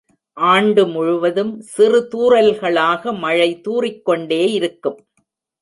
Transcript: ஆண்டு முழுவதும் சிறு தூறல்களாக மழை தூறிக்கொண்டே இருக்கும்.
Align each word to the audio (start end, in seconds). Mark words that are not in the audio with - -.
ஆண்டு 0.37 0.83
முழுவதும் 0.87 1.51
சிறு 1.73 1.99
தூறல்களாக 2.11 3.13
மழை 3.17 3.49
தூறிக்கொண்டே 3.61 4.43
இருக்கும். 4.51 4.99